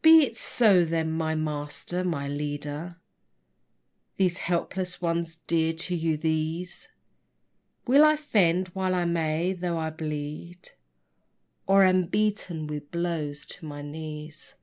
[0.00, 2.96] Be it so then, my master, my leader:
[4.16, 6.88] These helpless ones, dear to you, these
[7.86, 10.70] Will I fend while I may, though I bleed,
[11.66, 14.54] or Am beaten with blows to my knees.